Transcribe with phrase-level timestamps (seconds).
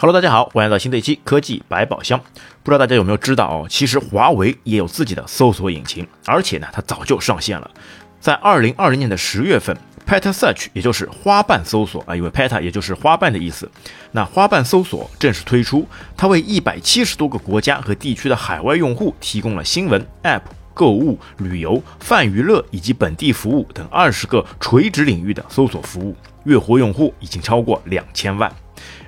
[0.00, 2.20] Hello，大家好，欢迎来到新的一期科技百宝箱。
[2.62, 7.68] 不知道大家有没有知道哦，其实华为也有自己的搜索引擎，而且呢，它早就上线了。
[8.20, 9.76] 在二零二零年的十月份
[10.06, 13.68] ，Peta Search 也就是花瓣搜索啊，因为 Peta 也就是花瓣的意思，
[14.12, 15.84] 那花瓣搜索正式推出，
[16.16, 20.42] 它为一百七十多个国家和地区的海外用户提供了新闻、App、
[20.74, 28.48] 购物、旅游、泛娱乐以及本地服务等二十个垂直领域的搜索服务，月活用户已经超过两千万。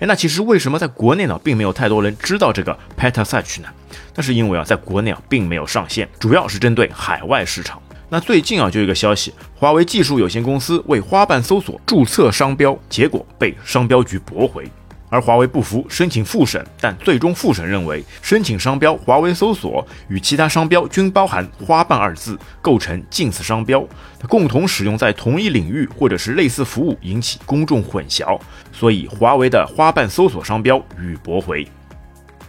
[0.00, 3.68] 哎，那其实为什么在国内呢，并没有太多人知道这个 Peta Search 呢？
[4.14, 7.82] 那是因为啊，在国内啊，并没有上线，主要是针对海外市场。
[8.08, 14.64] 那最近啊，就有一个消息，华为技术有限公司为花瓣搜索注册商标，结果被商标局驳回。
[15.10, 23.82] 而华为不服，申请复审，但最终复审认为，申请商标华为搜索与其他商标均包含“花瓣”二字，构成近似商标，
[24.28, 28.38] 共同使用在同一领域或者是类似服务，引起公众混淆，
[28.72, 31.66] 所以华为的花瓣搜索商标予驳回。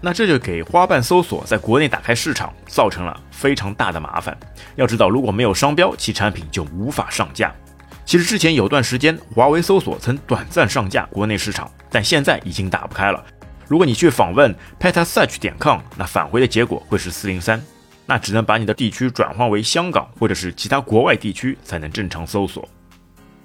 [0.01, 4.37] 那这就给花瓣搜索在国内打开市场造成了非常大的麻烦。
[4.75, 7.53] 要知道，如果没有商标，其产品就无法上架。
[8.09, 13.23] 其实之前有段时间，华为搜索曾短暂上架国内市场，但现在已经打不开了。
[13.67, 17.63] 如果你去访问 petasearch 点 com，那返回的结果会是四零三，
[18.07, 22.67] 那只能把你的地区转换为香港或者是其他国外地区才能正常搜索。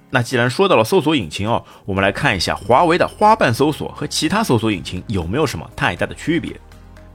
[0.08, 6.58] 那既然说到了搜索引擎哦，我们来看一下华为的花瓣搜索和其他搜索引擎有没有什么太大的区别。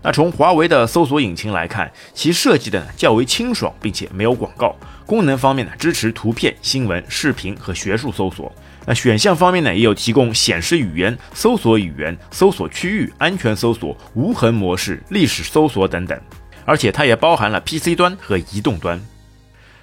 [0.02, 4.74] 那从华为的搜索引擎来看，其设计的较为清爽，并且没有广告。
[5.06, 8.50] 功能方面呢，支持图片、新闻、视频和学术搜索。
[8.86, 16.18] 那选项方面呢，也有提供显示语言、搜索语言、搜索区域、安全搜索、无痕模式、历史搜索等等。
[16.64, 19.02] 而且它也包含了 PC 端和移动端。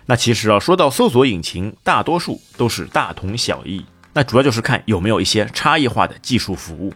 [0.06, 3.84] 那其实啊，说到搜索引擎，大多数都是大同小异。
[4.14, 6.94] 那主要就是看有没有一些差异化的技术服务。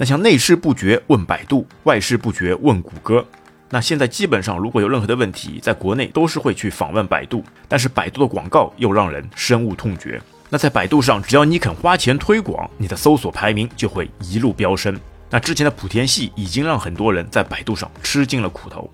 [0.00, 3.24] 那像内事不决问百度，外事不决问谷歌。
[3.68, 10.20] 那现在基本上如果有任何的问题，在国内都是会去访问百度，但是百度的广告又让人深恶痛绝。
[10.48, 14.98] 那在百度上，只要你肯花钱推广，你的搜索排名就会一路飙升。
[15.28, 18.88] 那之前的莆田系已经让很多人在百度上吃尽了苦头，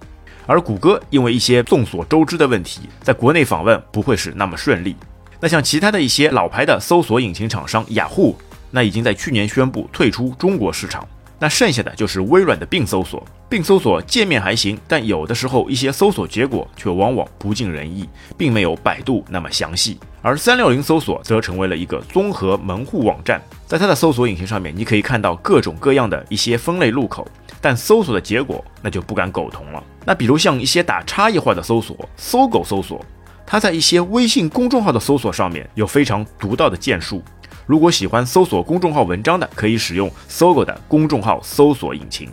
[0.47, 4.97] 而谷歌因为一些众所周知的问题，在国内访问不会是那么顺利。
[5.39, 8.35] 那像其他的一些老牌的搜索引擎厂商，雅虎。
[8.75, 11.07] 那已经在去年宣布退出中国市场，
[11.39, 13.25] 那剩下的就是微软的并搜索。
[13.49, 19.97] 并搜索界面还行，但有的时候一些搜索结果却往往不尽人意，并没有百度那么详细。
[20.23, 27.25] 而三六零搜索则成为了一个综合门户网站，在它的搜索引擎上面，你可以看到各种各样的一些分类入口，
[27.61, 29.81] 但搜索的结果那就不敢苟同了。
[30.05, 33.01] 那比如像一些打差异化的搜索，搜狗搜索，
[33.47, 37.23] 它在一些微信公众号的搜索上面有非常独到的建树。
[37.67, 42.29] 如果喜欢搜索公众号文章的，可以使用搜狗的公众号搜索引擎。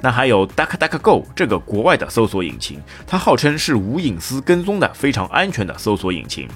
[0.00, 6.48] 那还有 DuckDuckGo 这个国外的搜索引擎，它号称是无隐私跟踪的非常安全的搜索引擎，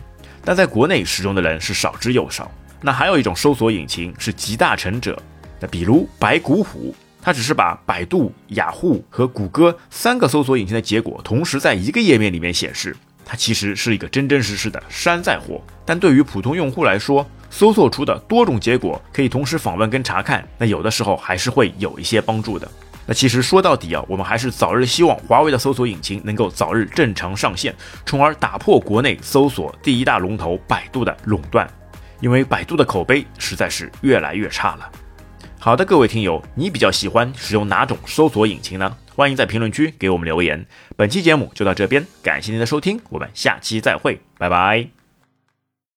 [0.45, 2.51] 但在国内使用的人是少之又少。
[2.81, 5.21] 那还有一种搜索引擎是集大成者，
[5.61, 15.61] 那比如白骨虎，它只是把百度、雅虎和谷歌三个搜索引擎的结果同时在一个页面里面显示，它其实是一个真真实实的山寨货。
[15.85, 17.25] 但对于普通用户来说，
[17.57, 22.71] 搜索出的多种结果可以同时访问跟查看，那有的时候还是会有一些帮助的。
[23.07, 27.75] 那其实说到底啊，我们还是早日希望华为的搜索引擎能够早日正常上线，
[28.05, 31.67] 从而打破国内搜索第一大龙头百度的垄断。
[32.21, 34.91] 因为百度的口碑实在是越来越差了。
[35.59, 38.95] 好的，各位听友，你比较喜欢使用哪种搜索引擎呢？
[39.15, 40.67] 欢迎在评论区给我们留言。
[40.95, 45.06] 本期节目就到这边，感谢您的收听，我们下期再会，拜拜。